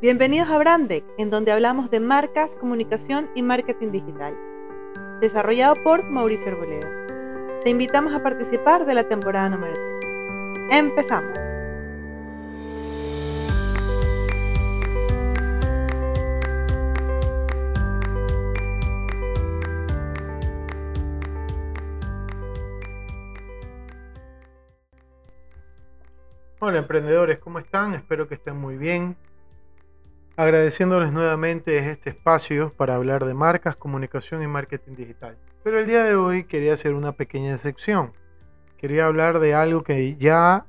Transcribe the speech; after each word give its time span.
Bienvenidos 0.00 0.48
a 0.48 0.58
Brandec, 0.58 1.04
en 1.16 1.30
donde 1.30 1.52
hablamos 1.52 1.90
de 1.90 2.00
marcas, 2.00 2.56
comunicación 2.56 3.30
y 3.34 3.42
marketing 3.42 3.92
digital. 3.92 4.36
Desarrollado 5.20 5.74
por 5.84 6.02
Mauricio 6.02 6.50
Arboleda. 6.50 6.88
Te 7.62 7.70
invitamos 7.70 8.12
a 8.12 8.22
participar 8.22 8.84
de 8.84 8.94
la 8.94 9.08
temporada 9.08 9.48
número 9.48 9.74
3. 9.74 10.80
¡Empezamos! 10.80 11.38
Hola 26.64 26.78
emprendedores, 26.78 27.38
¿cómo 27.40 27.58
están? 27.58 27.94
Espero 27.94 28.28
que 28.28 28.34
estén 28.34 28.56
muy 28.56 28.76
bien. 28.76 29.16
Agradeciéndoles 30.36 31.12
nuevamente 31.12 31.76
este 31.76 32.10
espacio 32.10 32.72
para 32.74 32.94
hablar 32.94 33.26
de 33.26 33.34
marcas, 33.34 33.76
comunicación 33.76 34.42
y 34.42 34.46
marketing 34.46 34.94
digital. 34.96 35.36
Pero 35.62 35.78
el 35.78 35.86
día 35.86 36.04
de 36.04 36.14
hoy 36.14 36.44
quería 36.44 36.72
hacer 36.72 36.94
una 36.94 37.12
pequeña 37.12 37.58
sección. 37.58 38.12
Quería 38.78 39.06
hablar 39.06 39.40
de 39.40 39.54
algo 39.54 39.82
que 39.82 40.16
ya, 40.16 40.64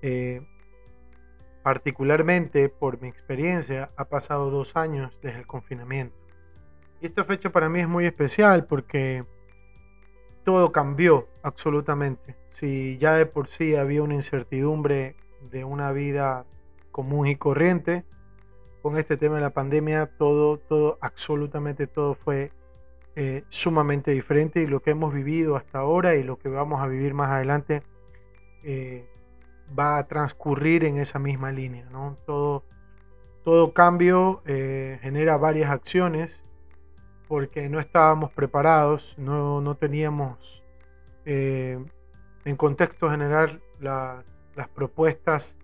eh, 0.00 0.40
particularmente 1.62 2.70
por 2.70 3.00
mi 3.00 3.08
experiencia, 3.08 3.90
ha 3.96 4.06
pasado 4.06 4.50
dos 4.50 4.74
años 4.74 5.16
desde 5.22 5.40
el 5.40 5.46
confinamiento. 5.46 6.16
Y 7.02 7.06
esta 7.06 7.24
fecha 7.24 7.50
para 7.50 7.68
mí 7.68 7.80
es 7.80 7.88
muy 7.88 8.06
especial 8.06 8.64
porque 8.64 9.24
todo 10.44 10.72
cambió 10.72 11.28
absolutamente. 11.42 12.36
Si 12.48 12.96
ya 12.98 13.14
de 13.14 13.26
por 13.26 13.48
sí 13.48 13.76
había 13.76 14.02
una 14.02 14.14
incertidumbre 14.14 15.14
de 15.50 15.64
una 15.64 15.92
vida 15.92 16.46
común 16.90 17.26
y 17.26 17.36
corriente. 17.36 18.04
Con 18.84 18.98
este 18.98 19.16
tema 19.16 19.36
de 19.36 19.40
la 19.40 19.54
pandemia, 19.54 20.10
todo, 20.18 20.58
todo, 20.58 20.98
absolutamente 21.00 21.86
todo 21.86 22.12
fue 22.12 22.52
eh, 23.16 23.42
sumamente 23.48 24.10
diferente 24.10 24.60
y 24.60 24.66
lo 24.66 24.80
que 24.80 24.90
hemos 24.90 25.14
vivido 25.14 25.56
hasta 25.56 25.78
ahora 25.78 26.16
y 26.16 26.22
lo 26.22 26.36
que 26.36 26.50
vamos 26.50 26.82
a 26.82 26.86
vivir 26.86 27.14
más 27.14 27.30
adelante 27.30 27.82
eh, 28.62 29.08
va 29.76 29.96
a 29.96 30.06
transcurrir 30.06 30.84
en 30.84 30.98
esa 30.98 31.18
misma 31.18 31.50
línea. 31.50 31.88
Todo, 32.26 32.62
todo 33.42 33.72
cambio 33.72 34.42
eh, 34.44 34.98
genera 35.00 35.38
varias 35.38 35.70
acciones 35.70 36.44
porque 37.26 37.70
no 37.70 37.80
estábamos 37.80 38.32
preparados, 38.32 39.14
no, 39.16 39.62
no 39.62 39.78
teníamos 39.78 40.62
en 41.24 41.88
contexto 42.58 43.10
general 43.10 43.62
las, 43.80 44.26
las 44.54 44.68
propuestas 44.68 45.56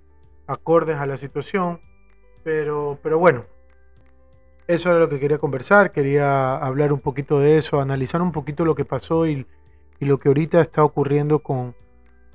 acordes 0.46 0.96
a 0.96 1.05
la 1.05 1.18
situación. 1.18 1.82
Pero, 2.42 2.98
pero 3.02 3.19
bueno, 3.19 3.44
eso 4.66 4.91
era 4.91 5.00
lo 5.00 5.08
que 5.08 5.19
quería 5.19 5.38
conversar, 5.38 5.92
quería 5.92 6.56
hablar 6.56 6.92
un 6.92 7.00
poquito 7.00 7.41
de 7.41 7.58
eso, 7.58 7.80
analizar 7.80 8.22
un 8.22 8.33
poquito 8.33 8.64
lo 8.64 8.74
que 8.74 8.84
pasó 8.84 9.27
y, 9.27 9.46
lo 9.98 10.19
que 10.19 10.28
ahorita 10.28 10.62
está 10.62 10.83
ocurriendo 10.83 11.41
con, 11.41 11.74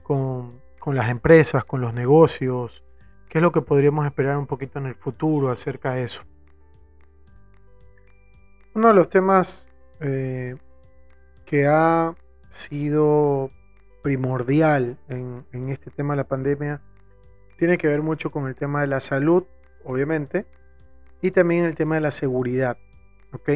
con, 0.03 0.61
con, 0.77 0.95
las 0.95 1.09
empresas, 1.09 1.65
con 1.65 1.81
los 1.81 1.95
negocios, 1.95 2.83
qué 3.27 3.39
es 3.39 3.41
lo 3.41 3.51
que 3.51 3.61
podríamos 3.61 4.05
esperar 4.05 4.37
un 4.37 4.45
poquito 4.45 4.77
en 4.77 4.85
el 4.85 4.95
futuro 4.95 5.49
acerca 5.49 5.93
de 5.93 6.03
eso. 6.03 6.21
Uno 8.75 8.89
de 8.89 8.93
los 8.93 9.09
temas 9.09 9.67
eh, 10.01 10.55
que 11.45 11.65
ha 11.65 12.13
sido 12.49 13.49
primordial 14.01 14.97
en, 15.07 15.69
este 15.69 15.89
tema 15.91 16.13
de 16.13 16.17
la 16.17 16.27
pandemia 16.27 16.81
tiene 17.57 17.77
que 17.77 17.87
ver 17.87 18.01
mucho 18.01 18.31
con 18.31 18.47
el 18.47 18.55
tema 18.55 18.81
de 18.81 18.87
la 18.87 18.99
salud, 18.99 19.45
obviamente, 19.85 20.45
y 21.21 21.31
también 21.31 21.65
el 21.65 21.75
tema 21.75 21.95
de 21.95 22.01
la 22.01 22.11
seguridad. 22.11 22.77
¿Ok? 23.31 23.49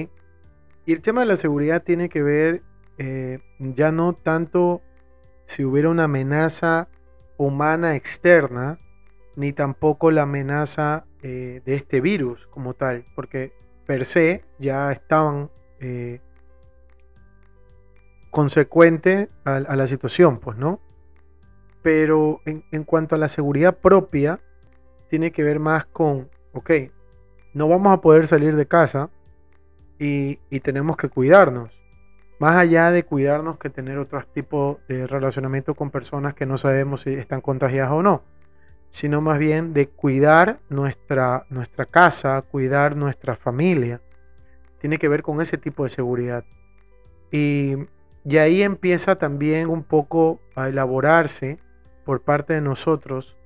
Y 0.86 0.94
el 0.94 1.02
tema 1.02 1.21
de 1.21 1.27
la 1.27 1.37
seguridad 1.37 1.83
tiene 1.83 2.09
que 2.09 2.23
ver 2.23 2.64
eh, 2.98 3.39
ya 3.59 3.92
no 3.92 4.14
tanto 4.14 4.81
si 5.45 5.64
hubiera 5.64 5.89
una 5.89 6.05
amenaza 6.05 6.87
humana 7.37 7.95
externa, 7.95 8.80
ni 9.36 9.54
tampoco 9.54 10.11
la 10.11 10.23
amenaza 10.23 11.05
eh, 11.21 11.61
de 11.65 11.73
este 11.76 12.02
virus 12.02 12.48
como 12.48 12.73
tal, 12.73 13.05
porque 13.15 13.54
per 13.86 14.05
se 14.05 14.43
ya 14.59 14.92
estaban 14.92 15.49
eh, 15.80 16.20
consecuente 18.30 19.30
a, 19.45 19.59
la 19.59 19.87
situación, 19.87 20.39
pues, 20.39 20.58
¿no? 20.58 20.80
Pero 21.81 22.42
en, 22.45 22.83
cuanto 22.83 23.15
a 23.15 23.17
la 23.17 23.30
seguridad 23.30 23.77
propia, 23.77 24.42
tiene 25.09 25.31
que 25.31 25.43
ver 25.43 25.59
más 25.59 25.86
con, 25.86 26.30
ok, 26.53 26.71
no 27.53 27.67
vamos 27.67 27.93
a 27.93 28.02
poder 28.02 28.27
salir 28.27 28.55
de 28.55 28.67
casa 28.67 29.09
y, 29.97 30.37
tenemos 30.61 30.97
que 30.97 31.09
cuidarnos. 31.09 31.71
Más 32.39 32.55
allá 32.55 32.92
de 32.92 33.03
cuidarnos 33.03 33.58
que 33.58 33.69
tener 33.69 33.98
otros 33.98 34.25
tipos 34.31 34.77
de 34.87 35.08
relacionamiento 35.08 35.75
con 35.75 35.92
personas 35.92 36.33
que 36.33 36.45
no 36.45 36.58
sabemos 36.58 37.02
si 37.02 37.14
están 37.14 37.42
contagiadas 37.42 37.92
o 37.92 38.02
no, 38.02 38.23
sino 38.89 39.19
más 39.19 39.39
bien 39.39 39.73
de 39.73 39.89
cuidar 39.89 40.59
nuestra, 40.69 41.45
nuestra 41.49 41.86
casa, 41.86 42.42
cuidar 42.43 42.95
nuestra 42.95 43.36
familia. 43.36 43.99
Tiene 44.80 44.98
que 44.98 45.09
ver 45.09 45.21
con 45.21 45.42
ese 45.42 45.58
tipo 45.58 45.83
de 45.83 45.89
seguridad. 45.89 46.45
Y 47.30 47.75
y 48.25 48.37
ahí 48.37 48.61
empieza 48.61 49.15
también 49.15 49.69
un 49.69 49.83
poco 49.83 50.39
a 50.55 50.69
elaborarse 50.69 51.58
por 52.05 52.21
parte 52.21 52.53
de 52.53 52.61
nosotros, 52.61 53.37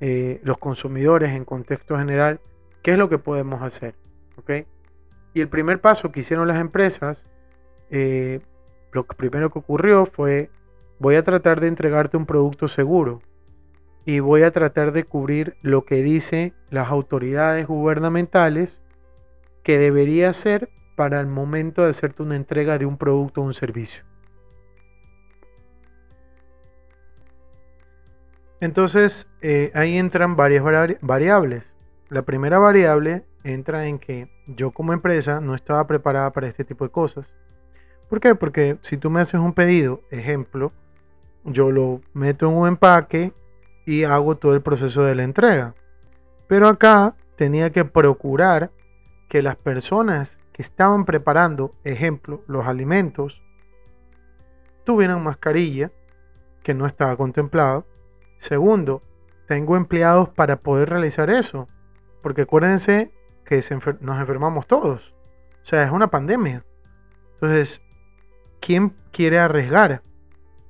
eh, 0.00 0.40
los 0.42 0.58
consumidores 0.58 1.30
en 1.30 1.44
contexto 1.44 1.98
general, 1.98 2.40
qué 2.82 2.92
es 2.92 2.98
lo 2.98 3.08
que 3.08 3.18
podemos 3.18 3.62
hacer. 3.62 3.94
Y 5.34 5.40
el 5.40 5.48
primer 5.48 5.80
paso 5.80 6.12
que 6.12 6.20
hicieron 6.20 6.48
las 6.48 6.60
empresas, 6.60 7.26
eh, 7.90 8.40
lo 8.92 9.06
primero 9.06 9.50
que 9.50 9.58
ocurrió 9.58 10.06
fue, 10.06 10.50
voy 10.98 11.16
a 11.16 11.22
tratar 11.22 11.60
de 11.60 11.68
entregarte 11.68 12.16
un 12.16 12.26
producto 12.26 12.68
seguro 12.68 13.20
y 14.04 14.20
voy 14.20 14.42
a 14.42 14.50
tratar 14.50 14.92
de 14.92 15.04
cubrir 15.04 15.56
lo 15.62 15.84
que 15.84 16.02
dicen 16.02 16.54
las 16.70 16.88
autoridades 16.88 17.66
gubernamentales 17.66 18.80
que 19.62 19.78
debería 19.78 20.32
ser 20.32 20.70
para 20.94 21.20
el 21.20 21.26
momento 21.26 21.82
de 21.82 21.90
hacerte 21.90 22.22
una 22.22 22.36
entrega 22.36 22.78
de 22.78 22.86
un 22.86 22.96
producto 22.96 23.40
o 23.42 23.44
un 23.44 23.52
servicio. 23.52 24.04
Entonces 28.60 29.28
eh, 29.42 29.70
ahí 29.74 29.98
entran 29.98 30.36
varias 30.36 30.64
variables. 31.00 31.64
La 32.08 32.22
primera 32.22 32.58
variable 32.58 33.24
entra 33.44 33.86
en 33.86 33.98
que 33.98 34.28
yo 34.46 34.70
como 34.70 34.92
empresa 34.92 35.40
no 35.40 35.54
estaba 35.54 35.86
preparada 35.86 36.32
para 36.32 36.48
este 36.48 36.64
tipo 36.64 36.84
de 36.84 36.90
cosas. 36.90 37.34
¿Por 38.08 38.20
qué? 38.20 38.34
Porque 38.34 38.78
si 38.82 38.96
tú 38.96 39.10
me 39.10 39.20
haces 39.20 39.40
un 39.40 39.52
pedido, 39.52 40.02
ejemplo, 40.10 40.72
yo 41.44 41.70
lo 41.70 42.00
meto 42.12 42.48
en 42.48 42.54
un 42.54 42.68
empaque 42.68 43.32
y 43.84 44.04
hago 44.04 44.36
todo 44.36 44.54
el 44.54 44.62
proceso 44.62 45.02
de 45.04 45.14
la 45.14 45.24
entrega. 45.24 45.74
Pero 46.46 46.68
acá 46.68 47.14
tenía 47.36 47.70
que 47.70 47.84
procurar 47.84 48.70
que 49.28 49.42
las 49.42 49.56
personas 49.56 50.38
que 50.52 50.62
estaban 50.62 51.04
preparando, 51.04 51.74
ejemplo, 51.84 52.42
los 52.46 52.66
alimentos, 52.66 53.42
tuvieran 54.84 55.22
mascarilla, 55.22 55.90
que 56.62 56.74
no 56.74 56.86
estaba 56.86 57.16
contemplado. 57.16 57.86
Segundo, 58.36 59.02
tengo 59.46 59.76
empleados 59.76 60.28
para 60.28 60.56
poder 60.56 60.90
realizar 60.90 61.30
eso. 61.30 61.68
Porque 62.22 62.42
acuérdense 62.42 63.12
que 63.44 63.62
nos 64.00 64.20
enfermamos 64.20 64.66
todos. 64.66 65.14
O 65.62 65.64
sea, 65.64 65.84
es 65.84 65.90
una 65.90 66.08
pandemia. 66.08 66.64
Entonces, 67.34 67.82
¿quién 68.60 68.94
quiere 69.12 69.38
arriesgar? 69.38 70.02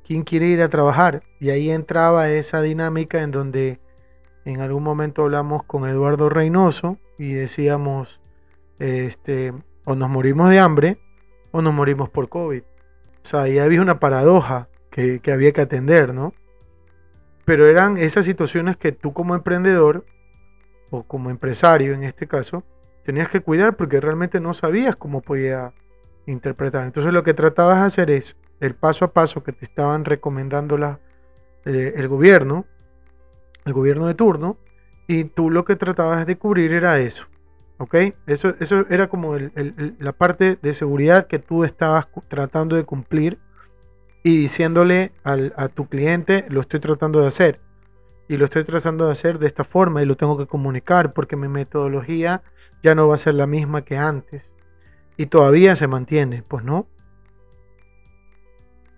¿Quién 0.04 0.22
quiere 0.22 0.46
ir 0.46 0.62
a 0.62 0.68
trabajar? 0.68 1.22
Y 1.40 1.50
ahí 1.50 1.70
entraba 1.70 2.28
esa 2.30 2.60
dinámica 2.62 3.22
en 3.22 3.30
donde 3.30 3.80
en 4.44 4.60
algún 4.60 4.82
momento 4.82 5.22
hablamos 5.22 5.64
con 5.64 5.88
Eduardo 5.88 6.28
Reynoso 6.28 6.98
y 7.18 7.32
decíamos, 7.32 8.20
este, 8.78 9.52
o 9.84 9.96
nos 9.96 10.08
morimos 10.08 10.50
de 10.50 10.60
hambre 10.60 10.98
o 11.50 11.62
nos 11.62 11.74
morimos 11.74 12.08
por 12.08 12.28
COVID. 12.28 12.62
O 12.62 13.28
sea, 13.28 13.42
ahí 13.42 13.58
había 13.58 13.80
una 13.80 13.98
paradoja 13.98 14.68
que, 14.90 15.20
había 15.32 15.52
que 15.52 15.60
atender, 15.60 16.14
¿no? 16.14 16.32
Pero 17.46 17.64
eran 17.64 17.96
esas 17.96 18.26
situaciones 18.26 18.76
que 18.76 18.92
tú 18.92 19.14
como 19.14 19.34
emprendedor 19.34 20.04
o 20.90 21.04
como 21.04 21.30
empresario 21.30 21.94
en 21.94 22.02
este 22.02 22.26
caso, 22.26 22.64
tenías 23.04 23.28
que 23.28 23.40
cuidar 23.40 23.76
porque 23.76 24.00
realmente 24.00 24.40
no 24.40 24.52
sabías 24.52 24.96
cómo 24.96 25.22
podía 25.22 25.72
interpretar. 26.26 26.84
Entonces 26.84 27.12
lo 27.12 27.22
que 27.22 27.34
tratabas 27.34 27.78
de 27.78 27.86
hacer 27.86 28.10
es 28.10 28.36
el 28.60 28.74
paso 28.74 29.04
a 29.04 29.12
paso 29.12 29.42
que 29.42 29.52
te 29.52 29.64
estaban 29.64 30.04
recomendando 30.04 30.76
la, 30.76 30.98
eh, 31.64 31.94
el 31.96 32.08
gobierno, 32.08 32.66
el 33.64 33.72
gobierno 33.72 34.06
de 34.06 34.14
turno, 34.14 34.58
y 35.06 35.24
tú 35.24 35.50
lo 35.50 35.64
que 35.64 35.76
tratabas 35.76 36.26
de 36.26 36.36
cubrir 36.36 36.72
era 36.72 36.98
eso. 36.98 37.26
¿Ok? 37.78 37.94
Eso, 38.26 38.54
eso 38.58 38.86
era 38.88 39.08
como 39.08 39.36
la 39.36 40.12
parte 40.12 40.58
de 40.60 40.74
seguridad 40.74 41.26
que 41.26 41.38
tú 41.38 41.62
estabas 41.62 42.08
tratando 42.28 42.74
de 42.74 42.84
cumplir 42.84 43.38
y 44.26 44.36
diciéndole 44.38 45.12
a 45.22 45.68
tu 45.68 45.88
cliente, 45.88 46.46
lo 46.48 46.60
estoy 46.60 46.80
tratando 46.80 47.20
de 47.20 47.28
hacer. 47.28 47.60
y 48.26 48.38
lo 48.38 48.46
estoy 48.46 48.64
tratando 48.64 49.06
de 49.06 49.12
hacer 49.12 49.38
de 49.38 49.46
esta 49.46 49.62
forma 49.62 50.02
y 50.02 50.04
lo 50.04 50.16
tengo 50.16 50.36
que 50.36 50.48
comunicar 50.48 51.12
porque 51.12 51.36
mi 51.36 51.46
metodología 51.46 52.42
ya 52.82 52.96
no 52.96 53.06
va 53.06 53.14
a 53.14 53.18
ser 53.18 53.34
la 53.34 53.46
misma 53.46 53.84
que 53.84 53.96
antes 53.96 54.52
y 55.16 55.26
todavía 55.26 55.76
se 55.76 55.86
mantiene, 55.86 56.42
pues 56.42 56.64
no. 56.64 56.88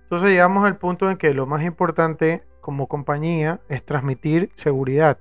Entonces 0.04 0.30
llegamos 0.30 0.64
al 0.64 0.78
punto 0.78 1.10
en 1.10 1.18
que 1.18 1.34
lo 1.34 1.44
más 1.44 1.62
importante 1.62 2.42
como 2.62 2.86
compañía 2.88 3.60
es 3.68 3.84
transmitir 3.84 4.50
seguridad, 4.54 5.18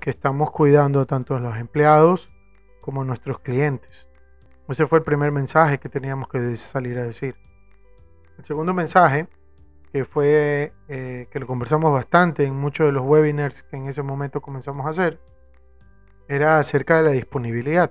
que 0.00 0.10
estamos 0.10 0.50
cuidando 0.50 1.06
tanto 1.06 1.36
a 1.36 1.40
los 1.40 1.56
empleados 1.58 2.28
como 2.80 3.02
a 3.02 3.04
nuestros 3.04 3.38
clientes. 3.38 4.08
Ese 4.68 4.88
fue 4.88 4.98
el 4.98 5.04
primer 5.04 5.30
mensaje 5.30 5.78
que 5.78 5.88
teníamos 5.88 6.26
que 6.26 6.56
salir 6.56 6.98
a 6.98 7.04
decir. 7.04 7.45
El 8.38 8.44
segundo 8.44 8.74
mensaje, 8.74 9.28
que 9.92 10.04
fue 10.04 10.72
eh, 10.88 11.26
que 11.30 11.40
lo 11.40 11.46
conversamos 11.46 11.92
bastante 11.92 12.44
en 12.44 12.54
muchos 12.54 12.86
de 12.86 12.92
los 12.92 13.04
webinars 13.04 13.62
que 13.62 13.76
en 13.76 13.86
ese 13.86 14.02
momento 14.02 14.40
comenzamos 14.40 14.86
a 14.86 14.90
hacer, 14.90 15.18
era 16.28 16.58
acerca 16.58 16.98
de 16.98 17.02
la 17.04 17.10
disponibilidad. 17.12 17.90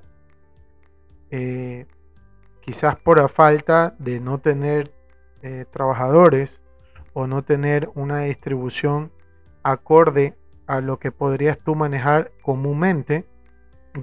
Eh, 1.32 1.88
quizás 2.62 2.96
por 2.96 3.18
la 3.18 3.28
falta 3.28 3.96
de 4.00 4.20
no 4.20 4.40
tener 4.40 4.94
eh, 5.42 5.66
trabajadores 5.72 6.62
o 7.14 7.28
no 7.28 7.44
tener 7.44 7.90
una 7.96 8.20
distribución 8.20 9.12
acorde 9.64 10.38
a 10.68 10.82
lo 10.82 11.00
que 11.00 11.12
podrías 11.12 11.60
tú 11.60 11.76
manejar 11.76 12.32
comúnmente, 12.42 13.26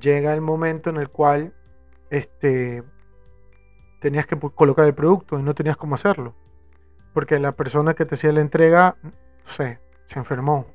llega 0.00 0.35
el 0.35 0.41
momento 0.41 0.91
en 0.91 0.97
el 0.97 1.09
cual 1.09 1.55
este, 2.11 2.83
tenías 4.02 4.26
que 4.26 4.37
colocar 4.37 4.84
el 4.84 4.94
producto 4.94 5.38
y 5.38 5.44
no 5.44 5.54
tenías 5.54 5.76
cómo 5.76 5.94
hacerlo. 5.94 6.34
Porque 7.14 7.38
la 7.38 7.52
persona 7.52 7.94
que 7.94 8.04
te 8.04 8.16
hacía 8.16 8.32
la 8.32 8.40
entrega, 8.40 8.96
se 9.44 9.78
enfermó. 10.16 10.66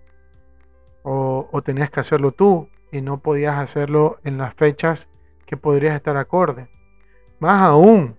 O, 1.04 1.50
o 1.52 1.62
tenías 1.62 1.90
que 1.90 2.00
hacerlo 2.00 2.32
tú 2.32 2.70
y 2.90 3.02
no 3.02 3.20
podías 3.20 3.58
hacerlo 3.58 4.18
en 4.24 4.38
las 4.38 4.54
fechas 4.54 5.10
que 5.46 5.58
podrías 5.58 5.94
estar 5.94 6.16
acorde. 6.16 6.70
Más 7.40 7.62
aún, 7.62 8.18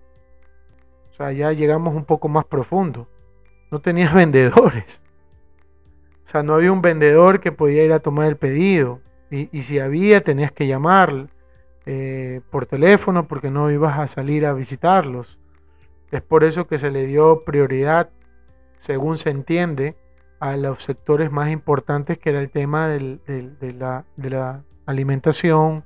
o 1.09 1.13
sea, 1.13 1.31
ya 1.31 1.51
llegamos 1.53 1.95
un 1.95 2.05
poco 2.05 2.29
más 2.29 2.45
profundo. 2.45 3.07
No 3.71 3.81
tenías 3.81 4.13
vendedores. 4.21 5.01
O 6.23 6.29
sea, 6.29 6.43
no 6.43 6.53
había 6.53 6.71
un 6.71 6.83
vendedor 6.83 7.39
que 7.39 7.51
podía 7.51 7.83
ir 7.83 7.93
a 7.93 7.99
tomar 7.99 8.27
el 8.27 8.37
pedido. 8.37 9.01
Y, 9.31 9.49
y 9.57 9.63
si 9.63 9.79
había, 9.79 10.23
tenías 10.23 10.51
que 10.51 10.67
llamar 10.67 11.29
eh, 11.85 12.41
por 12.51 12.65
teléfono 12.65 13.27
porque 13.27 13.51
no 13.51 13.71
ibas 13.71 13.99
a 13.99 14.07
salir 14.07 14.45
a 14.45 14.53
visitarlos. 14.53 15.39
Es 16.11 16.21
por 16.21 16.43
eso 16.43 16.67
que 16.67 16.77
se 16.77 16.91
le 16.91 17.05
dio 17.05 17.43
prioridad, 17.43 18.09
según 18.77 19.17
se 19.17 19.29
entiende, 19.29 19.95
a 20.39 20.55
los 20.55 20.83
sectores 20.83 21.31
más 21.31 21.51
importantes 21.51 22.17
que 22.17 22.29
era 22.29 22.39
el 22.39 22.49
tema 22.49 22.87
de, 22.87 23.19
la, 23.77 24.63
alimentación 24.85 25.83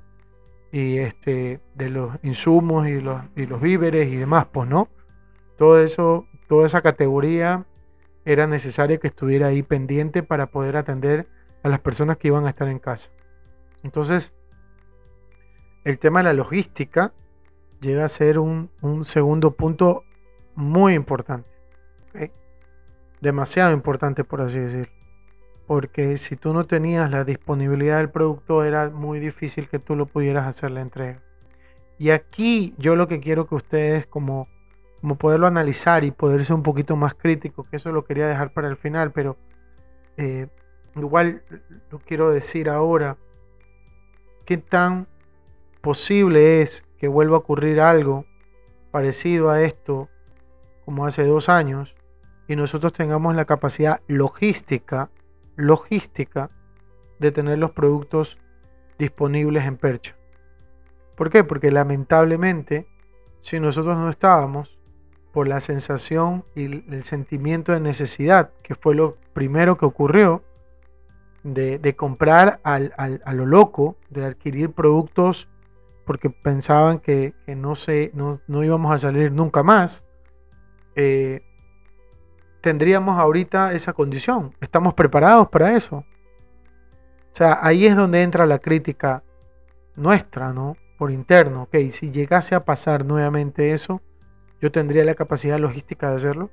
y 0.72 0.98
este, 0.98 1.60
de 1.74 1.90
los 1.90 2.12
insumos 2.22 2.88
y 2.88 3.00
los, 3.00 3.20
y 3.36 3.46
víveres 3.46 4.08
y 4.08 4.16
demás, 4.16 4.46
pues 4.52 4.68
no. 4.68 4.88
Todo 5.58 5.80
eso, 5.80 6.26
toda 6.48 6.66
esa 6.66 6.82
categoría 6.82 7.66
era 8.24 8.46
necesario 8.46 8.98
que 8.98 9.08
estuviera 9.08 9.48
ahí 9.48 9.62
pendiente 9.62 10.22
para 10.22 10.46
poder 10.46 10.76
atender 10.76 11.28
a 11.62 11.68
las 11.68 11.80
personas 11.80 12.16
que 12.16 12.28
iban 12.28 12.46
a 12.46 12.50
estar 12.50 12.68
en 12.68 12.78
casa. 12.78 13.10
Entonces, 13.82 14.32
el 15.84 15.98
tema 15.98 16.20
de 16.20 16.24
la 16.24 16.32
logística 16.32 17.12
llega 17.80 18.04
a 18.04 18.08
ser 18.08 18.38
un, 18.38 18.70
segundo 19.04 19.52
punto 19.52 20.04
muy 20.54 20.94
importante. 20.94 21.48
Demasiado 23.20 23.72
importante, 23.72 24.24
por 24.24 24.42
así 24.42 24.58
decirlo. 24.58 24.92
Porque 25.66 26.18
si 26.18 26.36
tú 26.36 26.52
no 26.52 26.66
tenías 26.66 27.10
la 27.10 27.24
disponibilidad 27.24 27.98
del 27.98 28.10
producto, 28.10 28.64
era 28.64 28.90
muy 28.90 29.18
difícil 29.18 29.68
que 29.68 29.78
tú 29.78 29.96
lo 29.96 30.06
pudieras 30.06 30.46
hacer 30.46 30.70
la 30.70 30.82
entrega. 30.82 31.22
Y 31.98 32.10
aquí 32.10 32.74
yo 32.76 32.96
lo 32.96 33.08
que 33.08 33.20
quiero 33.20 33.46
que 33.46 33.54
ustedes 33.54 34.06
como 34.06 34.48
como 35.04 35.18
poderlo 35.18 35.46
analizar 35.46 36.02
y 36.02 36.12
poder 36.12 36.46
ser 36.46 36.56
un 36.56 36.62
poquito 36.62 36.96
más 36.96 37.12
crítico, 37.14 37.64
que 37.64 37.76
eso 37.76 37.92
lo 37.92 38.06
quería 38.06 38.26
dejar 38.26 38.54
para 38.54 38.68
el 38.68 38.78
final, 38.78 39.12
pero 39.12 39.36
eh, 40.16 40.46
igual 40.96 41.42
lo 41.90 41.98
quiero 41.98 42.30
decir 42.30 42.70
ahora, 42.70 43.18
¿qué 44.46 44.56
tan 44.56 45.06
posible 45.84 46.62
es 46.62 46.82
que 46.96 47.08
vuelva 47.08 47.36
a 47.36 47.40
ocurrir 47.40 47.78
algo 47.78 48.24
parecido 48.90 49.50
a 49.50 49.62
esto 49.62 50.08
como 50.86 51.04
hace 51.04 51.26
dos 51.26 51.50
años 51.50 51.94
y 52.48 52.56
nosotros 52.56 52.94
tengamos 52.94 53.36
la 53.36 53.44
capacidad 53.44 54.00
logística, 54.08 55.10
logística 55.56 56.50
de 57.18 57.30
tener 57.32 57.58
los 57.58 57.72
productos 57.72 58.38
disponibles 58.98 59.64
en 59.64 59.76
Percha? 59.76 60.16
¿Por 61.16 61.28
qué? 61.28 61.44
Porque 61.44 61.70
lamentablemente, 61.70 62.88
si 63.40 63.60
nosotros 63.60 63.98
no 63.98 64.08
estábamos, 64.08 64.78
por 65.32 65.48
la 65.48 65.60
sensación 65.60 66.44
y 66.54 66.64
el 66.64 67.04
sentimiento 67.04 67.72
de 67.72 67.80
necesidad, 67.80 68.52
que 68.62 68.74
fue 68.74 68.94
lo 68.94 69.16
primero 69.34 69.76
que 69.76 69.84
ocurrió, 69.84 70.44
de, 71.42 71.94
comprar 71.94 72.60
al, 72.62 72.94
a 72.96 73.34
lo 73.34 73.44
loco, 73.44 73.96
de 74.08 74.24
adquirir 74.24 74.70
productos 74.70 75.48
porque 76.04 76.30
pensaban 76.30 76.98
que, 76.98 77.34
no, 77.46 77.74
se, 77.74 78.12
no, 78.14 78.64
íbamos 78.64 78.92
a 78.92 78.98
salir 78.98 79.32
nunca 79.32 79.62
más, 79.62 80.04
eh, 80.96 81.42
tendríamos 82.60 83.18
ahorita 83.18 83.72
esa 83.72 83.92
condición. 83.92 84.54
Estamos 84.60 84.94
preparados 84.94 85.48
para 85.48 85.76
eso. 85.76 85.96
O 85.96 87.36
sea, 87.36 87.58
ahí 87.62 87.86
es 87.86 87.96
donde 87.96 88.22
entra 88.22 88.46
la 88.46 88.58
crítica 88.58 89.22
nuestra, 89.96 90.52
¿no? 90.52 90.76
Por 90.98 91.10
interno. 91.10 91.64
Ok, 91.64 91.76
si 91.90 92.10
llegase 92.10 92.54
a 92.54 92.64
pasar 92.64 93.04
nuevamente 93.04 93.72
eso, 93.72 94.00
yo 94.60 94.70
tendría 94.70 95.04
la 95.04 95.14
capacidad 95.14 95.58
logística 95.58 96.10
de 96.10 96.16
hacerlo. 96.16 96.50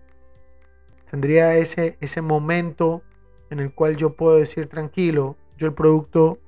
Tendría 1.09 1.55
ese, 1.55 1.97
ese 2.01 2.21
momento 2.21 3.03
en 3.49 3.59
el 3.59 3.73
cual 3.73 3.97
yo 3.97 4.15
puedo 4.15 4.37
decir 4.37 4.67
tranquilo, 4.67 5.35
yo 5.57 5.67
el 5.67 5.73
producto 5.73 6.39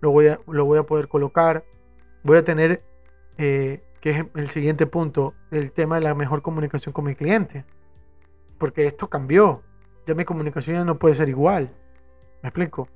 lo 0.00 0.10
voy 0.10 0.28
a, 0.28 0.40
lo 0.46 0.64
voy 0.64 0.78
a 0.78 0.82
poder 0.84 1.08
colocar. 1.08 1.64
Voy 2.22 2.38
a 2.38 2.44
tener, 2.44 2.82
eh, 3.38 3.82
que 4.00 4.10
es 4.10 4.26
el 4.34 4.48
siguiente 4.48 4.86
punto, 4.86 5.34
el 5.50 5.72
tema 5.72 5.96
de 5.96 6.02
la 6.02 6.14
mejor 6.14 6.42
comunicación 6.42 6.92
con 6.92 7.04
mi 7.04 7.14
cliente. 7.14 7.64
Porque 8.58 8.86
esto 8.86 9.08
cambió. 9.08 9.62
Ya 10.06 10.14
mi 10.14 10.24
comunicación 10.24 10.76
ya 10.76 10.84
no 10.84 10.98
puede 10.98 11.14
ser 11.14 11.28
igual. 11.28 11.70
¿Me 12.42 12.48
explico? 12.48 12.88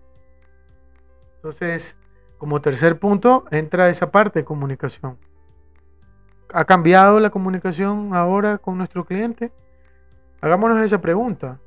Entonces, 1.37 1.97
como 2.38 2.61
tercer 2.61 2.99
punto, 2.99 3.45
entra 3.50 3.88
esa 3.88 4.11
parte 4.11 4.40
de 4.40 4.45
comunicación. 4.45 5.18
¿Ha 6.52 6.64
cambiado 6.64 7.18
la 7.18 7.30
comunicación 7.30 8.14
ahora 8.14 8.59
con 8.59 8.78
nuestro 8.78 9.04
cliente? 9.04 9.52
Hagámonos 10.40 10.78
esa 10.85 11.00
pregunta. 11.00 11.59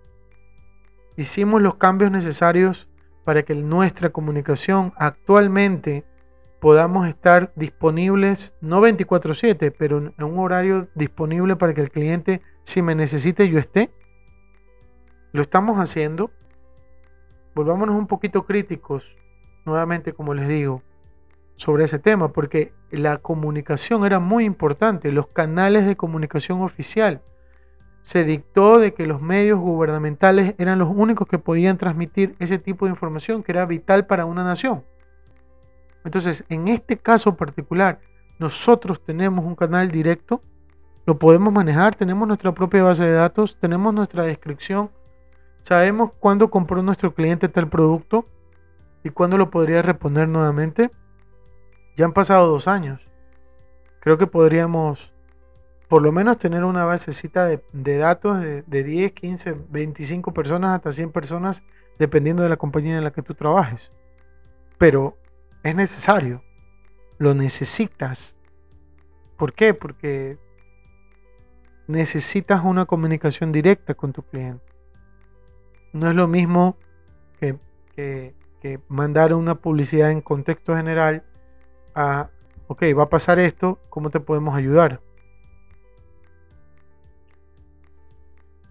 ¿Hicimos 1.17 1.61
los 1.61 1.75
cambios 1.75 2.11
necesarios 2.11 2.87
para 3.25 3.43
que 3.43 3.55
nuestra 3.55 4.09
comunicación 4.09 4.93
actualmente 4.95 6.05
podamos 6.59 7.07
estar 7.07 7.51
disponibles, 7.55 8.53
no 8.61 8.81
24/7, 8.81 9.71
pero 9.71 9.97
en 9.97 10.23
un 10.23 10.39
horario 10.39 10.87
disponible 10.95 11.55
para 11.55 11.73
que 11.73 11.81
el 11.81 11.89
cliente, 11.89 12.41
si 12.63 12.81
me 12.81 12.95
necesite, 12.95 13.47
yo 13.49 13.59
esté? 13.59 13.91
¿Lo 15.31 15.41
estamos 15.41 15.77
haciendo? 15.77 16.31
Volvámonos 17.55 17.95
un 17.95 18.07
poquito 18.07 18.45
críticos, 18.45 19.15
nuevamente 19.65 20.13
como 20.13 20.33
les 20.33 20.47
digo 20.47 20.81
sobre 21.55 21.83
ese 21.83 21.99
tema, 21.99 22.31
porque 22.31 22.73
la 22.89 23.17
comunicación 23.17 24.05
era 24.05 24.19
muy 24.19 24.45
importante, 24.45 25.11
los 25.11 25.27
canales 25.27 25.85
de 25.85 25.97
comunicación 25.97 26.61
oficial. 26.61 27.21
Se 28.01 28.23
dictó 28.23 28.79
de 28.79 28.93
que 28.93 29.05
los 29.05 29.21
medios 29.21 29.59
gubernamentales 29.59 30.55
eran 30.57 30.79
los 30.79 30.89
únicos 30.89 31.27
que 31.27 31.37
podían 31.37 31.77
transmitir 31.77 32.35
ese 32.39 32.59
tipo 32.59 32.85
de 32.85 32.91
información 32.91 33.43
que 33.43 33.51
era 33.51 33.65
vital 33.65 34.07
para 34.07 34.25
una 34.25 34.43
nación. 34.43 34.83
Entonces, 36.05 36.45
en 36.49 36.67
este 36.67 36.97
caso 36.97 37.35
particular, 37.35 37.99
nosotros 38.39 39.03
tenemos 39.03 39.45
un 39.45 39.55
canal 39.55 39.91
directo, 39.91 40.41
lo 41.05 41.19
podemos 41.19 41.51
manejar, 41.51 41.95
tenemos 41.95 42.27
nuestra 42.27 42.53
propia 42.53 42.83
base 42.83 43.03
de 43.03 43.13
datos, 43.13 43.57
tenemos 43.59 43.93
nuestra 43.93 44.23
descripción, 44.23 44.91
sabemos 45.61 46.11
cuándo 46.19 46.49
compró 46.49 46.81
nuestro 46.81 47.13
cliente 47.13 47.49
tal 47.49 47.69
producto 47.69 48.25
y 49.03 49.09
cuándo 49.09 49.37
lo 49.37 49.49
podría 49.49 49.81
reponer 49.81 50.27
nuevamente. 50.27 50.91
Ya 51.97 52.05
han 52.05 52.13
pasado 52.13 52.47
dos 52.47 52.67
años. 52.67 53.01
Creo 53.99 54.17
que 54.17 54.27
podríamos 54.27 55.11
por 55.89 56.03
lo 56.03 56.11
menos 56.11 56.37
tener 56.37 56.63
una 56.63 56.85
basecita 56.85 57.47
de, 57.47 57.97
datos 57.97 58.39
de, 58.39 58.83
10, 58.83 59.11
15, 59.11 59.55
25 59.69 60.33
personas 60.33 60.75
hasta 60.75 60.91
100 60.91 61.11
personas, 61.11 61.63
dependiendo 61.97 62.43
de 62.43 62.49
la 62.49 62.57
compañía 62.57 62.97
en 62.97 63.03
la 63.03 63.11
que 63.11 63.23
tú 63.23 63.33
trabajes. 63.33 63.91
Pero 64.77 65.17
es 65.63 65.75
necesario. 65.75 66.43
Lo 67.17 67.33
necesitas. 67.33 68.35
¿Por 69.37 69.53
qué? 69.53 69.73
Porque 69.73 70.37
necesitas 71.87 72.61
una 72.63 72.85
comunicación 72.85 73.51
directa 73.51 73.93
con 73.93 74.13
tu 74.13 74.23
cliente. 74.23 74.65
No 75.93 76.09
es 76.09 76.15
lo 76.15 76.27
mismo 76.27 76.77
que 77.39 77.57
que, 78.61 78.79
mandar 78.87 79.33
una 79.33 79.55
publicidad 79.55 80.11
en 80.11 80.21
contexto 80.21 80.75
general 80.75 81.23
a, 81.95 82.29
ok, 82.67 82.83
va 82.97 83.03
a 83.03 83.09
pasar 83.09 83.39
esto, 83.39 83.79
¿cómo 83.89 84.09
te 84.09 84.19
podemos 84.19 84.55
ayudar? 84.55 85.01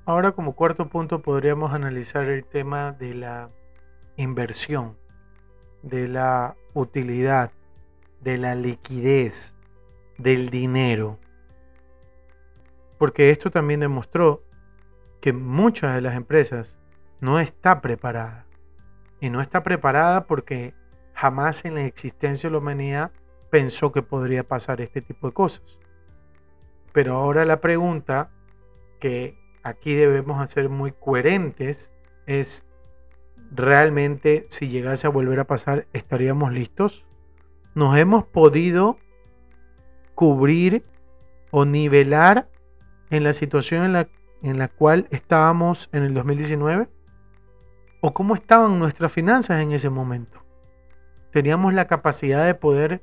Ahora 0.04 0.32
como 0.32 0.54
cuarto 0.54 0.88
punto 0.88 1.20
podríamos 1.20 1.72
analizar 1.72 2.24
el 2.24 2.44
tema 2.44 2.92
de 2.92 3.14
la 3.14 3.50
inversión, 4.16 4.96
de 5.82 6.08
la 6.08 6.56
utilidad, 6.74 7.52
de 8.20 8.38
la 8.38 8.54
liquidez, 8.54 9.54
del 10.18 10.50
dinero. 10.50 11.18
Porque 12.98 13.30
esto 13.30 13.50
también 13.50 13.80
demostró 13.80 14.42
que 15.20 15.32
muchas 15.32 15.94
de 15.94 16.00
las 16.00 16.16
empresas 16.16 16.78
no 17.20 17.40
está 17.40 17.80
preparada. 17.80 18.46
Y 19.20 19.30
no 19.30 19.40
está 19.40 19.62
preparada 19.62 20.26
porque 20.26 20.74
jamás 21.12 21.64
en 21.64 21.74
la 21.74 21.84
existencia 21.84 22.48
de 22.48 22.52
la 22.52 22.58
humanidad 22.58 23.10
pensó 23.50 23.92
que 23.92 24.02
podría 24.02 24.44
pasar 24.44 24.80
este 24.80 25.00
tipo 25.02 25.28
de 25.28 25.32
cosas. 25.34 25.78
Pero 26.92 27.16
ahora 27.16 27.44
la 27.44 27.60
pregunta 27.60 28.30
que 29.00 29.36
aquí 29.62 29.94
debemos 29.94 30.40
hacer 30.40 30.68
muy 30.68 30.92
coherentes 30.92 31.92
es, 32.26 32.64
¿realmente 33.50 34.46
si 34.48 34.68
llegase 34.68 35.06
a 35.06 35.10
volver 35.10 35.40
a 35.40 35.46
pasar 35.46 35.86
estaríamos 35.92 36.52
listos? 36.52 37.04
¿Nos 37.74 37.96
hemos 37.96 38.24
podido 38.24 38.98
cubrir 40.14 40.84
o 41.50 41.64
nivelar 41.64 42.48
en 43.10 43.24
la 43.24 43.32
situación 43.32 43.84
en 43.84 43.92
la, 43.92 44.08
en 44.42 44.58
la 44.58 44.68
cual 44.68 45.06
estábamos 45.10 45.88
en 45.92 46.02
el 46.02 46.14
2019? 46.14 46.88
¿O 48.00 48.14
cómo 48.14 48.34
estaban 48.34 48.78
nuestras 48.78 49.12
finanzas 49.12 49.60
en 49.62 49.72
ese 49.72 49.90
momento? 49.90 50.40
¿Teníamos 51.32 51.74
la 51.74 51.86
capacidad 51.86 52.46
de 52.46 52.54
poder 52.54 53.02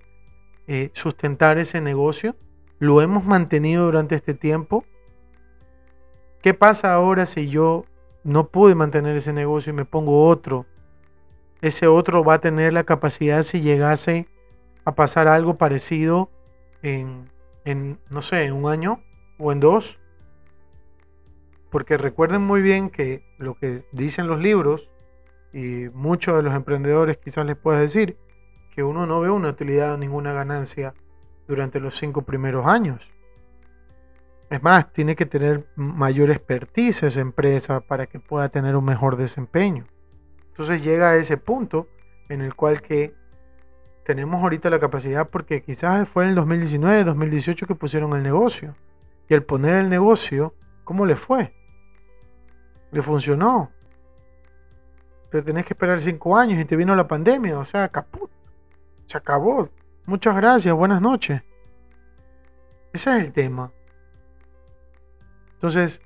eh, 0.67 0.89
sustentar 0.93 1.57
ese 1.57 1.81
negocio? 1.81 2.35
¿Lo 2.79 3.01
hemos 3.01 3.25
mantenido 3.25 3.85
durante 3.85 4.15
este 4.15 4.33
tiempo? 4.33 4.83
¿Qué 6.41 6.53
pasa 6.53 6.93
ahora 6.93 7.25
si 7.25 7.47
yo 7.49 7.85
no 8.25 8.47
pude 8.47 8.73
mantener 8.73 9.15
ese 9.15 9.31
negocio 9.31 9.71
y 9.71 9.75
me 9.75 9.85
pongo 9.85 10.27
otro? 10.27 10.65
Ese 11.61 11.87
otro 11.87 12.23
va 12.23 12.33
a 12.35 12.41
tener 12.41 12.73
la 12.73 12.83
capacidad 12.83 13.43
si 13.43 13.61
llegase 13.61 14.27
a 14.83 14.95
pasar 14.95 15.27
algo 15.27 15.57
parecido 15.57 16.29
en, 16.81 17.29
en 17.63 17.99
no 18.09 18.21
sé, 18.21 18.43
en 18.43 18.53
un 18.53 18.69
año 18.69 18.99
o 19.37 19.51
en 19.51 19.59
dos. 19.59 19.99
Porque 21.69 21.97
recuerden 21.97 22.41
muy 22.41 22.61
bien 22.61 22.89
que 22.89 23.23
lo 23.37 23.55
que 23.55 23.83
dicen 23.91 24.27
los 24.27 24.41
libros 24.41 24.89
y 25.53 25.89
muchos 25.93 26.35
de 26.35 26.43
los 26.43 26.53
emprendedores 26.55 27.17
quizás 27.17 27.45
les 27.45 27.55
puedes 27.55 27.79
decir 27.79 28.17
que 28.73 28.83
uno 28.83 29.05
no 29.05 29.21
ve 29.21 29.29
una 29.29 29.49
utilidad 29.49 29.93
o 29.93 29.97
ninguna 29.97 30.33
ganancia 30.33 30.95
durante 31.47 31.79
los 31.79 31.95
cinco 31.95 32.23
primeros 32.23 32.65
años. 32.65 33.07
Es 34.49 34.61
más, 34.61 34.91
tiene 34.93 35.15
que 35.15 35.25
tener 35.25 35.67
mayor 35.75 36.29
expertise 36.29 37.03
esa 37.03 37.19
empresa 37.19 37.79
para 37.79 38.05
que 38.05 38.19
pueda 38.19 38.49
tener 38.49 38.75
un 38.75 38.85
mejor 38.85 39.17
desempeño. 39.17 39.85
Entonces 40.49 40.83
llega 40.83 41.09
a 41.09 41.15
ese 41.15 41.37
punto 41.37 41.87
en 42.29 42.41
el 42.41 42.55
cual 42.55 42.81
que 42.81 43.13
tenemos 44.03 44.41
ahorita 44.41 44.69
la 44.69 44.79
capacidad 44.79 45.29
porque 45.29 45.63
quizás 45.63 46.07
fue 46.07 46.23
en 46.23 46.29
el 46.29 46.35
2019, 46.35 47.03
2018 47.03 47.65
que 47.65 47.75
pusieron 47.75 48.13
el 48.13 48.21
negocio. 48.21 48.75
Y 49.27 49.33
al 49.33 49.43
poner 49.43 49.75
el 49.75 49.89
negocio, 49.89 50.53
¿cómo 50.83 51.05
le 51.05 51.15
fue? 51.15 51.53
¿Le 52.91 53.01
funcionó? 53.01 53.71
Pero 55.31 55.43
tenés 55.43 55.65
que 55.65 55.73
esperar 55.73 55.99
cinco 55.99 56.37
años 56.37 56.59
y 56.59 56.65
te 56.65 56.75
vino 56.75 56.95
la 56.95 57.07
pandemia, 57.07 57.57
o 57.57 57.65
sea, 57.65 57.89
caput. 57.89 58.29
Se 59.07 59.17
acabó. 59.17 59.69
Muchas 60.05 60.35
gracias, 60.35 60.73
buenas 60.75 61.01
noches. 61.01 61.41
Ese 62.93 63.17
es 63.17 63.25
el 63.25 63.33
tema. 63.33 63.71
Entonces, 65.65 65.99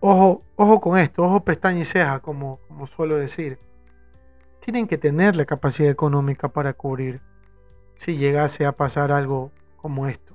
ojo, 0.00 0.42
ojo 0.56 0.80
con 0.80 0.98
esto, 0.98 1.22
ojo 1.22 1.44
pestaña 1.44 1.82
y 1.82 1.84
ceja, 1.84 2.18
como, 2.18 2.58
como 2.66 2.88
suelo 2.88 3.16
decir. 3.16 3.60
Tienen 4.58 4.88
que 4.88 4.98
tener 4.98 5.36
la 5.36 5.44
capacidad 5.44 5.88
económica 5.88 6.48
para 6.48 6.72
cubrir 6.72 7.20
si 7.94 8.16
llegase 8.16 8.66
a 8.66 8.72
pasar 8.72 9.12
algo 9.12 9.52
como 9.76 10.08
esto. 10.08 10.34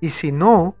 Y 0.00 0.10
si 0.10 0.30
no, 0.30 0.76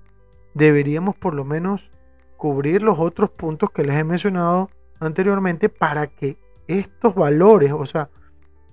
deberíamos 0.54 1.16
por 1.16 1.34
lo 1.34 1.44
menos 1.44 1.90
cubrir 2.36 2.84
los 2.84 3.00
otros 3.00 3.30
puntos 3.30 3.70
que 3.70 3.82
les 3.82 3.96
he 3.96 4.04
mencionado 4.04 4.70
anteriormente 5.00 5.68
para 5.68 6.06
que 6.06 6.38
estos 6.68 7.16
valores, 7.16 7.72
o 7.72 7.84
sea, 7.84 8.10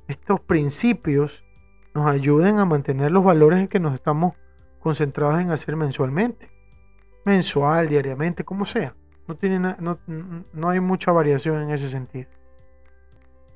estos 0.08 0.40
principios 0.40 1.44
nos 1.96 2.06
ayuden 2.06 2.60
a 2.60 2.66
mantener 2.66 3.10
los 3.10 3.24
valores 3.24 3.58
en 3.58 3.68
que 3.68 3.80
nos 3.80 3.96
estamos 3.96 4.34
concentrados 4.80 5.40
en 5.40 5.50
hacer 5.50 5.76
mensualmente 5.76 6.61
mensual, 7.26 7.88
diariamente, 7.88 8.44
como 8.44 8.66
sea. 8.66 8.96
No, 9.28 9.36
tiene 9.36 9.60
no, 9.60 10.00
no 10.54 10.70
hay 10.70 10.80
mucha 10.80 11.12
variación 11.12 11.62
en 11.62 11.72
ese 11.72 11.90
sentido. 11.90 12.30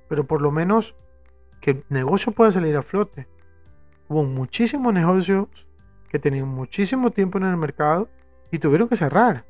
Pero 0.07 0.25
por 0.25 0.41
lo 0.41 0.51
menos 0.51 0.95
que 1.61 1.71
el 1.71 1.85
negocio 1.89 2.31
pueda 2.31 2.51
salir 2.51 2.77
a 2.77 2.83
flote. 2.83 3.27
Hubo 4.07 4.23
muchísimos 4.23 4.93
negocios 4.93 5.47
que 6.09 6.19
tenían 6.19 6.47
muchísimo 6.47 7.11
tiempo 7.11 7.37
en 7.39 7.45
el 7.45 7.57
mercado 7.57 8.07
y 8.51 8.59
tuvieron 8.59 8.87
que 8.87 8.95
cerrar. 8.95 9.45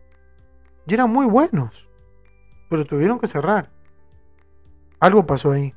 Y 0.87 0.93
eran 0.93 1.11
muy 1.11 1.25
buenos, 1.25 1.89
pero 2.69 2.85
tuvieron 2.85 3.19
que 3.19 3.27
cerrar. 3.27 3.69
Algo 4.99 5.25
pasó 5.25 5.51
ahí. 5.51 5.73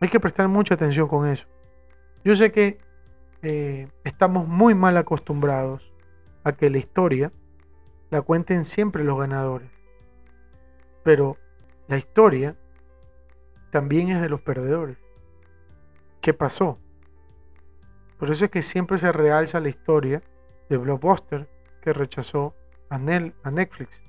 Hay 0.00 0.08
que 0.08 0.20
prestar 0.20 0.48
mucha 0.48 0.74
atención 0.74 1.08
con 1.08 1.26
eso. 1.26 1.46
Yo 2.22 2.36
sé 2.36 2.52
que 2.52 2.78
eh, 3.42 3.88
estamos 4.04 4.46
muy 4.46 4.74
mal 4.74 4.96
acostumbrados 4.96 5.92
a 6.44 6.52
que 6.52 6.70
la 6.70 6.78
historia 6.78 7.32
la 8.10 8.22
cuenten 8.22 8.64
siempre 8.64 9.04
los 9.04 9.18
ganadores. 9.18 9.70
Pero 11.02 11.36
la 11.88 11.96
historia 11.96 12.56
también 13.70 14.10
es 14.10 14.20
de 14.20 14.28
los 14.28 14.40
perdedores. 14.40 14.98
¿Qué 16.20 16.34
pasó? 16.34 16.78
Por 18.18 18.30
eso 18.30 18.44
es 18.44 18.50
que 18.50 18.62
siempre 18.62 18.98
se 18.98 19.12
realza 19.12 19.60
la 19.60 19.70
historia 19.70 20.22
de 20.68 20.76
Blockbuster 20.76 21.48
que 21.80 21.92
rechazó 21.92 22.54
a, 22.90 22.98
Netflix. 22.98 24.02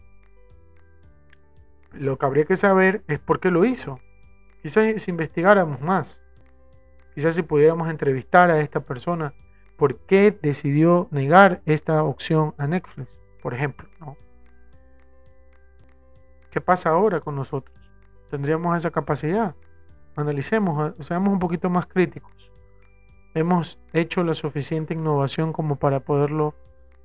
Lo 1.94 2.18
que 2.18 2.26
habría 2.26 2.46
que 2.46 2.56
saber 2.56 3.04
es 3.08 3.20
por 3.20 3.40
qué 3.40 3.52
lo 3.52 3.64
hizo. 3.64 4.00
Quizás 4.62 5.02
si 5.02 5.12
investigáramos 5.12 5.80
más, 5.82 6.22
quizás 7.16 7.36
si 7.36 7.44
pudiéramos 7.44 7.90
entrevistar 7.90 8.52
a 8.52 8.60
esta 8.60 8.82
persona 8.82 9.34
por 9.82 9.98
qué 9.98 10.38
decidió 10.44 11.08
negar 11.10 11.64
esta 11.66 12.04
opción 12.04 12.54
a 12.60 12.68
Netflix, 12.68 13.18
por 13.42 13.56
ejemplo. 13.56 13.90
¿Qué 16.52 16.62
pasa 16.62 16.92
ahora 16.92 17.20
con 17.20 17.36
nosotros? 17.36 17.76
¿Tendríamos 18.30 18.78
esa 18.78 18.92
capacidad? 18.92 19.56
Analicemos, 20.16 20.92
eh, 20.92 21.04
seamos 21.04 21.34
un 21.34 21.40
poquito 21.40 21.72
más 21.72 21.88
críticos. 21.88 22.54
¿Hemos 23.34 23.80
hecho 23.92 24.24
la 24.24 24.36
suficiente 24.36 24.94
innovación 24.94 25.52
como 25.52 25.78
para 25.78 26.02
poderlo 26.02 26.54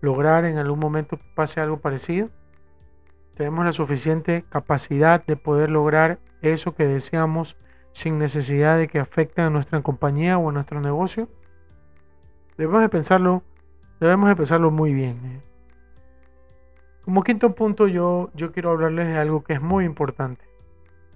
lograr 0.02 0.45
en 0.45 0.59
algún 0.59 0.78
momento 0.78 1.16
que 1.16 1.25
pase 1.35 1.62
algo 1.62 1.78
parecido? 1.80 2.28
¿Tenemos 3.37 3.64
la 3.64 3.73
suficiente 3.73 4.45
capacidad 4.50 5.25
de 5.25 5.37
poder 5.37 5.71
lograr 5.71 6.18
eso 6.42 6.75
que 6.75 6.87
deseamos 6.87 7.56
sin 7.92 8.18
necesidad 8.18 8.76
de 8.76 8.88
que 8.88 8.99
afecte 8.99 9.40
a 9.40 9.49
nuestra 9.49 9.80
compañía 9.80 10.37
o 10.37 10.50
a 10.50 10.52
nuestro 10.52 10.83
negocio? 10.83 11.30
Debemos 12.56 12.80
de 12.80 12.88
pensarlo, 12.88 13.42
debemos 14.00 14.28
de 14.28 14.36
pensarlo 14.36 14.70
muy 14.70 14.94
bien. 14.94 15.20
¿eh? 15.25 15.42
Como 17.04 17.22
quinto 17.22 17.54
punto 17.54 17.86
yo, 17.86 18.30
yo 18.34 18.50
quiero 18.50 18.70
hablarles 18.70 19.08
de 19.08 19.18
algo 19.18 19.44
que 19.44 19.52
es 19.52 19.60
muy 19.60 19.84
importante. 19.84 20.44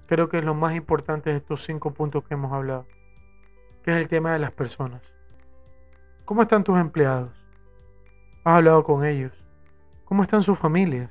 Creo 0.06 0.28
que 0.28 0.38
es 0.38 0.44
lo 0.44 0.54
más 0.54 0.74
importante 0.74 1.30
de 1.30 1.36
estos 1.36 1.64
cinco 1.64 1.94
puntos 1.94 2.24
que 2.24 2.34
hemos 2.34 2.52
hablado, 2.52 2.86
que 3.82 3.92
es 3.92 3.96
el 3.96 4.08
tema 4.08 4.32
de 4.32 4.38
las 4.38 4.52
personas. 4.52 5.14
¿Cómo 6.26 6.42
están 6.42 6.62
tus 6.62 6.78
empleados? 6.78 7.46
¿Has 8.44 8.58
hablado 8.58 8.84
con 8.84 9.04
ellos? 9.04 9.32
¿Cómo 10.04 10.22
están 10.22 10.42
sus 10.42 10.58
familias? 10.58 11.10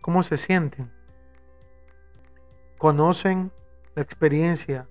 ¿Cómo 0.00 0.22
se 0.22 0.36
sienten? 0.36 0.90
¿Conocen 2.78 3.52
la 3.94 4.02
experiencia 4.02 4.88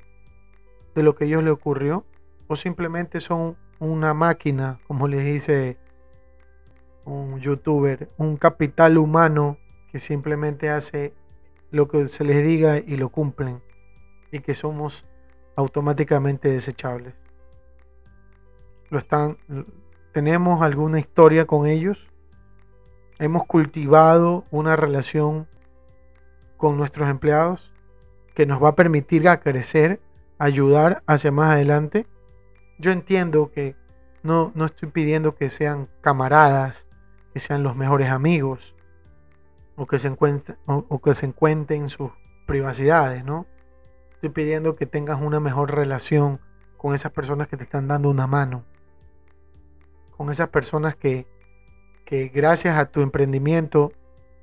de 0.96 1.04
lo 1.04 1.16
que 1.16 1.26
a 1.26 1.28
ellos 1.28 1.44
le 1.44 1.52
ocurrió? 1.52 2.06
¿O 2.48 2.56
simplemente 2.56 3.20
son 3.20 3.58
una 3.82 4.14
máquina, 4.14 4.80
como 4.88 5.08
les 5.08 5.26
dice 5.26 5.78
un 7.04 7.40
youtuber, 7.40 8.10
un 8.18 8.38
capital 8.38 8.98
humano 8.98 9.58
que 9.92 10.00
simplemente 10.00 10.70
hace 10.70 11.14
lo 11.72 11.88
que 11.88 12.08
se 12.08 12.24
les 12.24 12.46
diga 12.46 12.78
y 12.78 12.96
lo 12.96 13.10
cumplen 13.10 13.62
y 14.32 14.40
que 14.40 14.54
somos 14.54 15.06
automáticamente 15.56 16.50
desechables. 16.50 17.14
Lo 18.90 19.00
están 19.00 19.38
tenemos 20.12 20.62
alguna 20.62 21.00
historia 21.00 21.46
con 21.46 21.66
ellos. 21.66 22.08
Hemos 23.18 23.46
cultivado 23.46 24.46
una 24.52 24.76
relación 24.76 25.48
con 26.58 26.78
nuestros 26.78 27.10
empleados. 27.10 27.68
que 28.34 28.46
nos 28.46 28.64
va 28.64 28.70
a 28.70 28.76
permitir 28.76 29.28
a 29.28 29.42
crecer, 29.42 30.00
ayudar 30.40 31.04
hacia 31.06 31.34
más 31.34 31.52
adelante. 31.52 32.08
Yo 32.82 32.90
entiendo 32.90 33.52
que 33.52 33.76
no, 34.24 34.52
no 34.56 34.66
estoy 34.66 34.90
pidiendo 34.90 35.36
que 35.36 35.52
sean 35.52 35.88
camaradas, 36.02 36.88
que 37.32 37.40
sean 37.40 37.62
los 37.62 37.76
mejores 37.76 38.10
amigos, 38.10 38.76
o 39.76 39.86
que 39.86 40.00
se 40.00 40.08
encuentren, 40.08 40.58
o, 40.66 41.00
que 41.00 41.14
se 41.14 41.28
encuentren 41.28 41.84
en 41.84 41.90
sus 41.90 42.10
privacidades, 42.48 43.24
¿no? 43.24 43.46
Estoy 44.14 44.30
pidiendo 44.30 44.76
que 44.76 44.88
tengas 44.88 45.22
una 45.22 45.40
mejor 45.40 45.76
relación 45.76 46.40
con 46.76 46.96
esas 46.96 47.12
personas 47.12 47.48
que 47.48 47.56
te 47.56 47.64
están 47.64 47.88
dando 47.88 48.10
una 48.10 48.26
mano, 48.26 48.66
con 50.18 50.32
esas 50.32 50.50
personas 50.50 50.96
que, 50.96 51.28
que 52.04 52.30
gracias 52.30 52.78
a 52.78 52.86
tu 52.86 53.02
emprendimiento 53.02 53.92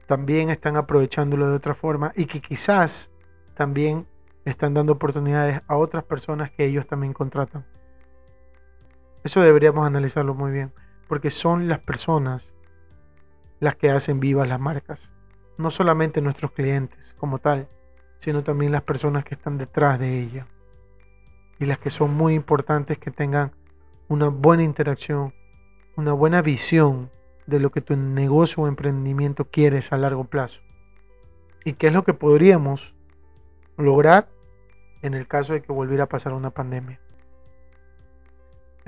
también 0.06 0.50
están 0.50 0.76
aprovechándolo 0.76 1.48
de 1.48 1.56
otra 1.56 1.74
forma 1.74 2.12
y 2.14 2.26
que 2.26 2.40
quizás 2.40 3.10
también 3.54 4.06
están 4.44 4.74
dando 4.74 4.92
oportunidades 4.92 5.60
a 5.66 5.76
otras 5.76 6.04
personas 6.04 6.52
que 6.52 6.66
ellos 6.66 6.86
también 6.86 7.12
contratan. 7.12 7.66
Eso 9.28 9.42
deberíamos 9.42 9.86
analizarlo 9.86 10.34
muy 10.34 10.52
bien, 10.52 10.72
porque 11.06 11.28
son 11.28 11.68
las 11.68 11.80
personas 11.80 12.54
las 13.60 13.76
que 13.76 13.90
hacen 13.90 14.20
vivas 14.20 14.48
las 14.48 14.58
marcas. 14.58 15.10
No 15.58 15.70
solamente 15.70 16.22
nuestros 16.22 16.52
clientes 16.52 17.14
como 17.18 17.38
tal, 17.38 17.68
sino 18.16 18.42
también 18.42 18.72
las 18.72 18.84
personas 18.84 19.26
que 19.26 19.34
están 19.34 19.58
detrás 19.58 19.98
de 19.98 20.18
ella. 20.18 20.46
Y 21.58 21.66
las 21.66 21.78
que 21.78 21.90
son 21.90 22.14
muy 22.14 22.32
importantes 22.32 22.96
que 22.96 23.10
tengan 23.10 23.52
una 24.08 24.28
buena 24.28 24.62
interacción, 24.62 25.34
una 25.94 26.14
buena 26.14 26.40
visión 26.40 27.10
de 27.46 27.60
lo 27.60 27.70
que 27.70 27.82
tu 27.82 27.98
negocio 27.98 28.62
o 28.62 28.66
emprendimiento 28.66 29.44
quieres 29.44 29.92
a 29.92 29.98
largo 29.98 30.24
plazo. 30.24 30.62
Y 31.66 31.74
qué 31.74 31.88
es 31.88 31.92
lo 31.92 32.02
que 32.02 32.14
podríamos 32.14 32.94
lograr 33.76 34.30
en 35.02 35.12
el 35.12 35.28
caso 35.28 35.52
de 35.52 35.60
que 35.60 35.70
volviera 35.70 36.04
a 36.04 36.08
pasar 36.08 36.32
una 36.32 36.48
pandemia. 36.48 36.98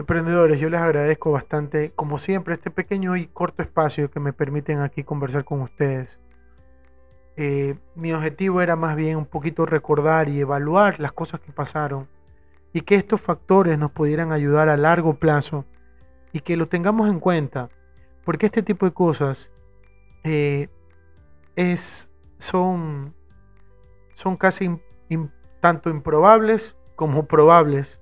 Emprendedores, 0.00 0.58
yo 0.58 0.70
les 0.70 0.80
agradezco 0.80 1.30
bastante, 1.30 1.92
como 1.94 2.16
siempre, 2.16 2.54
este 2.54 2.70
pequeño 2.70 3.16
y 3.16 3.26
corto 3.26 3.62
espacio 3.62 4.10
que 4.10 4.18
me 4.18 4.32
permiten 4.32 4.80
aquí 4.80 5.04
conversar 5.04 5.44
con 5.44 5.60
ustedes. 5.60 6.20
Eh, 7.36 7.76
mi 7.96 8.14
objetivo 8.14 8.62
era 8.62 8.76
más 8.76 8.96
bien 8.96 9.18
un 9.18 9.26
poquito 9.26 9.66
recordar 9.66 10.30
y 10.30 10.40
evaluar 10.40 11.00
las 11.00 11.12
cosas 11.12 11.40
que 11.40 11.52
pasaron 11.52 12.08
y 12.72 12.80
que 12.80 12.94
estos 12.94 13.20
factores 13.20 13.78
nos 13.78 13.90
pudieran 13.90 14.32
ayudar 14.32 14.70
a 14.70 14.78
largo 14.78 15.18
plazo 15.18 15.66
y 16.32 16.40
que 16.40 16.56
lo 16.56 16.66
tengamos 16.66 17.10
en 17.10 17.20
cuenta 17.20 17.68
porque 18.24 18.46
este 18.46 18.62
tipo 18.62 18.86
de 18.86 18.92
cosas 18.92 19.52
eh, 20.24 20.68
es, 21.56 22.10
son, 22.38 23.14
son 24.14 24.38
casi 24.38 24.80
tanto 25.60 25.90
improbables 25.90 26.78
como 26.96 27.26
probables. 27.26 28.00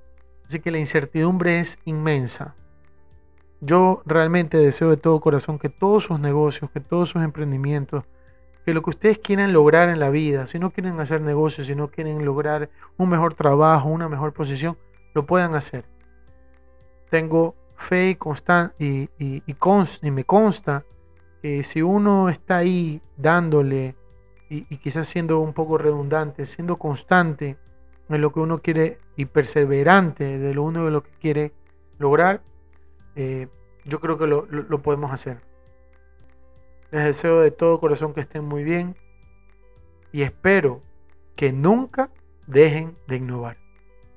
Así 0.49 0.61
que 0.61 0.71
la 0.71 0.79
incertidumbre 0.79 1.61
es 1.61 1.79
inmensa. 1.85 2.55
Yo 3.61 4.03
realmente 4.07 4.57
deseo 4.57 4.89
de 4.89 4.97
todo 4.97 5.21
corazón 5.21 5.59
que 5.59 5.69
todos 5.69 6.05
sus 6.05 6.19
negocios, 6.19 6.71
que 6.71 6.81
todos 6.81 7.11
sus 7.11 7.23
emprendimientos, 7.23 8.05
que 8.65 8.73
lo 8.73 8.83
que 8.83 8.91
ustedes 8.91 9.19
quieran 9.19 9.53
lograr 9.53 9.91
en 9.91 10.01
la 10.01 10.09
vida, 10.09 10.47
si 10.47 10.59
no 10.59 10.71
quieren 10.71 10.99
hacer 11.01 11.21
negocios, 11.21 11.67
si 11.67 11.75
no 11.75 11.89
quieren 11.89 12.25
lograr 12.25 12.71
un 12.97 13.11
mejor 13.11 13.35
trabajo, 13.35 13.91
una 13.91 14.09
mejor 14.09 14.33
posición, 14.33 14.79
lo 15.15 15.27
puedan 15.27 15.55
hacer. 15.55 15.85
Tengo 17.11 17.55
fe 17.77 18.19
y, 18.79 18.85
y, 18.85 19.11
y, 19.19 19.43
y, 20.03 20.11
me 20.11 20.25
consta 20.25 20.85
que 21.43 21.63
si 21.63 21.83
uno 21.83 22.31
está 22.31 22.59
ahí 22.59 23.03
dándole 23.19 23.97
y, 24.49 24.65
quizás 24.79 25.09
siendo 25.09 25.41
un 25.41 25.53
poco 25.53 25.77
redundante, 25.77 26.47
siendo 26.47 26.79
constante 26.79 27.59
en 28.09 28.21
lo 28.21 28.33
que 28.33 28.41
uno 28.41 28.59
quiere 28.59 28.99
y 29.17 29.27
perseverante 29.27 30.39
de 30.39 30.55
lo 30.55 30.63
uno 30.63 30.85
de 30.85 30.91
lo 30.91 31.03
que 31.03 31.11
quiere 31.21 31.53
lograr, 31.99 32.43
eh, 33.17 33.49
yo 33.85 34.01
creo 34.01 34.19
que 34.19 34.27
lo, 34.27 34.47
lo 34.47 34.83
podemos 34.83 35.13
hacer. 35.13 35.41
Les 36.91 37.05
deseo 37.05 37.41
de 37.41 37.51
todo 37.51 37.81
corazón 37.81 38.15
que 38.15 38.21
estén 38.21 38.45
muy 38.45 38.65
bien 38.65 38.97
y 40.13 40.23
espero 40.23 40.83
que 41.37 41.53
nunca 41.53 42.11
dejen 42.47 42.97
de 43.07 43.17
innovar. 43.17 43.59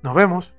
Nos 0.01 0.15
vemos. 0.15 0.53